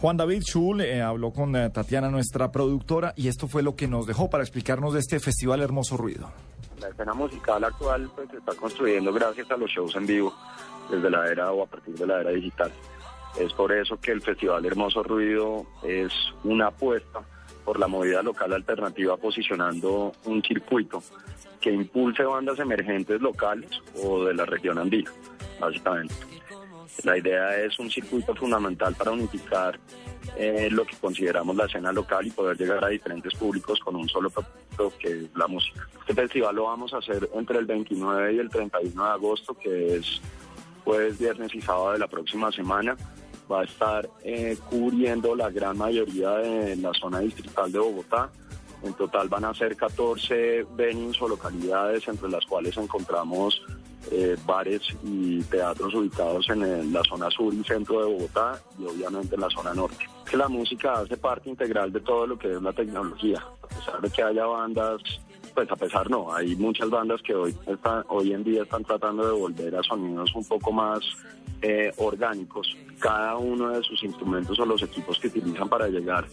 Juan 0.00 0.16
David 0.16 0.42
Schul 0.42 0.80
eh, 0.80 1.02
habló 1.02 1.32
con 1.32 1.56
eh, 1.56 1.70
Tatiana, 1.70 2.08
nuestra 2.08 2.52
productora, 2.52 3.14
y 3.16 3.26
esto 3.26 3.48
fue 3.48 3.64
lo 3.64 3.74
que 3.74 3.88
nos 3.88 4.06
dejó 4.06 4.30
para 4.30 4.44
explicarnos 4.44 4.94
de 4.94 5.00
este 5.00 5.18
festival 5.18 5.60
Hermoso 5.60 5.96
Ruido. 5.96 6.30
La 6.80 6.88
escena 6.88 7.14
musical 7.14 7.64
actual 7.64 8.08
pues, 8.14 8.32
está 8.32 8.54
construyendo 8.54 9.12
gracias 9.12 9.50
a 9.50 9.56
los 9.56 9.68
shows 9.68 9.96
en 9.96 10.06
vivo, 10.06 10.32
desde 10.88 11.10
la 11.10 11.28
era 11.28 11.50
o 11.50 11.64
a 11.64 11.66
partir 11.66 11.96
de 11.96 12.06
la 12.06 12.20
era 12.20 12.30
digital. 12.30 12.70
Es 13.40 13.52
por 13.54 13.72
eso 13.72 13.98
que 14.00 14.12
el 14.12 14.22
Festival 14.22 14.64
Hermoso 14.64 15.02
Ruido 15.02 15.66
es 15.82 16.12
una 16.44 16.68
apuesta 16.68 17.20
por 17.64 17.80
la 17.80 17.88
movida 17.88 18.22
local 18.22 18.52
alternativa 18.52 19.16
posicionando 19.16 20.12
un 20.26 20.42
circuito 20.44 21.02
que 21.60 21.72
impulse 21.72 22.22
bandas 22.22 22.60
emergentes 22.60 23.20
locales 23.20 23.70
o 24.00 24.24
de 24.24 24.34
la 24.34 24.46
región 24.46 24.78
andina, 24.78 25.10
básicamente. 25.58 26.14
La 27.04 27.16
idea 27.16 27.56
es 27.56 27.78
un 27.78 27.90
circuito 27.90 28.34
fundamental 28.34 28.94
para 28.94 29.10
unificar 29.10 29.78
eh, 30.36 30.68
lo 30.70 30.84
que 30.84 30.96
consideramos 30.96 31.56
la 31.56 31.66
escena 31.66 31.92
local 31.92 32.26
y 32.26 32.30
poder 32.30 32.56
llegar 32.56 32.84
a 32.84 32.88
diferentes 32.88 33.34
públicos 33.34 33.78
con 33.80 33.96
un 33.96 34.08
solo 34.08 34.30
propósito 34.30 34.92
que 34.98 35.08
es 35.08 35.36
la 35.36 35.46
música. 35.46 35.86
Este 36.00 36.14
festival 36.14 36.56
lo 36.56 36.64
vamos 36.64 36.92
a 36.94 36.98
hacer 36.98 37.28
entre 37.34 37.58
el 37.58 37.66
29 37.66 38.34
y 38.34 38.38
el 38.38 38.48
31 38.48 39.04
de 39.04 39.10
agosto, 39.10 39.54
que 39.54 39.96
es 39.96 40.20
jueves, 40.84 41.18
viernes 41.18 41.54
y 41.54 41.60
sábado 41.60 41.92
de 41.92 41.98
la 41.98 42.08
próxima 42.08 42.50
semana 42.52 42.96
va 43.50 43.62
a 43.62 43.64
estar 43.64 44.08
eh, 44.22 44.56
cubriendo 44.68 45.34
la 45.34 45.50
gran 45.50 45.76
mayoría 45.78 46.30
de 46.30 46.76
la 46.76 46.92
zona 46.92 47.20
distrital 47.20 47.72
de 47.72 47.78
Bogotá. 47.78 48.30
En 48.82 48.94
total 48.94 49.28
van 49.28 49.44
a 49.44 49.54
ser 49.54 49.74
14 49.74 50.66
venues 50.76 51.20
o 51.20 51.28
localidades, 51.28 52.06
entre 52.06 52.28
las 52.28 52.44
cuales 52.46 52.76
encontramos 52.76 53.60
eh, 54.10 54.36
bares 54.46 54.82
y 55.02 55.42
teatros 55.42 55.94
ubicados 55.94 56.48
en 56.50 56.92
la 56.92 57.02
zona 57.04 57.30
sur 57.30 57.52
y 57.52 57.62
centro 57.64 58.00
de 58.00 58.12
Bogotá 58.12 58.60
y 58.78 58.84
obviamente 58.84 59.34
en 59.34 59.40
la 59.40 59.50
zona 59.50 59.74
norte. 59.74 60.08
La 60.32 60.48
música 60.48 60.94
hace 60.94 61.16
parte 61.16 61.50
integral 61.50 61.92
de 61.92 62.00
todo 62.00 62.26
lo 62.26 62.38
que 62.38 62.50
es 62.50 62.62
la 62.62 62.72
tecnología. 62.72 63.42
A 63.62 63.66
pesar 63.66 64.00
de 64.00 64.10
que 64.10 64.22
haya 64.22 64.44
bandas 64.46 65.02
pues 65.58 65.72
a 65.72 65.76
pesar 65.76 66.08
no, 66.08 66.32
hay 66.32 66.54
muchas 66.54 66.88
bandas 66.88 67.20
que 67.20 67.34
hoy, 67.34 67.52
están, 67.66 68.04
hoy 68.10 68.32
en 68.32 68.44
día 68.44 68.62
están 68.62 68.84
tratando 68.84 69.26
de 69.26 69.32
volver 69.32 69.74
a 69.74 69.82
sonidos 69.82 70.32
un 70.36 70.44
poco 70.44 70.70
más 70.70 71.00
eh, 71.62 71.92
orgánicos. 71.96 72.76
Cada 73.00 73.36
uno 73.36 73.70
de 73.70 73.82
sus 73.82 74.00
instrumentos 74.04 74.56
o 74.60 74.64
los 74.64 74.80
equipos 74.82 75.18
que 75.18 75.26
utilizan 75.26 75.68
para 75.68 75.88
llegar, 75.88 76.26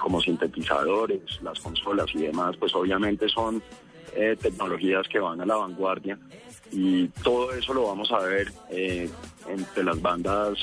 como 0.00 0.20
sintetizadores, 0.20 1.40
las 1.42 1.60
consolas 1.60 2.06
y 2.14 2.22
demás, 2.22 2.56
pues 2.56 2.74
obviamente 2.74 3.28
son 3.28 3.62
eh, 4.14 4.36
tecnologías 4.40 5.06
que 5.08 5.18
van 5.18 5.40
a 5.40 5.46
la 5.46 5.56
vanguardia 5.56 6.18
y 6.72 7.08
todo 7.22 7.52
eso 7.52 7.72
lo 7.72 7.86
vamos 7.86 8.10
a 8.10 8.18
ver 8.18 8.52
eh, 8.70 9.08
entre 9.48 9.84
las 9.84 10.02
bandas 10.02 10.58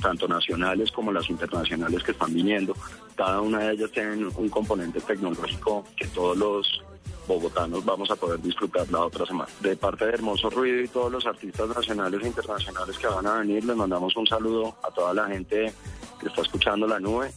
tanto 0.00 0.26
nacionales 0.26 0.90
como 0.90 1.12
las 1.12 1.28
internacionales 1.28 2.02
que 2.02 2.12
están 2.12 2.32
viniendo. 2.32 2.74
Cada 3.14 3.40
una 3.40 3.60
de 3.60 3.74
ellas 3.74 3.90
tiene 3.90 4.26
un 4.26 4.48
componente 4.48 5.00
tecnológico 5.00 5.84
que 5.96 6.06
todos 6.06 6.36
los 6.36 6.82
bogotanos 7.26 7.84
vamos 7.84 8.10
a 8.10 8.16
poder 8.16 8.40
disfrutar 8.40 8.90
la 8.90 9.00
otra 9.00 9.26
semana. 9.26 9.50
De 9.60 9.76
parte 9.76 10.06
de 10.06 10.12
Hermoso 10.12 10.50
Ruido 10.50 10.80
y 10.80 10.88
todos 10.88 11.12
los 11.12 11.26
artistas 11.26 11.68
nacionales 11.68 12.20
e 12.22 12.26
internacionales 12.26 12.98
que 12.98 13.06
van 13.06 13.26
a 13.26 13.38
venir, 13.38 13.64
les 13.64 13.76
mandamos 13.76 14.16
un 14.16 14.26
saludo 14.26 14.76
a 14.82 14.90
toda 14.90 15.14
la 15.14 15.26
gente 15.28 15.72
que 16.20 16.26
está 16.26 16.42
escuchando 16.42 16.86
la 16.86 16.98
nube 16.98 17.32